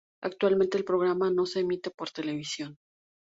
Actualmente 0.23 0.79
el 0.79 0.83
programa 0.83 1.29
no 1.29 1.45
se 1.45 1.59
emite 1.59 1.91
por 1.91 2.09
televisión. 2.09 2.75